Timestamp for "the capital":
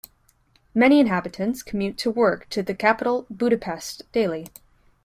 2.63-3.27